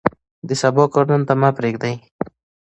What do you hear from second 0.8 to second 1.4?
کار نن ته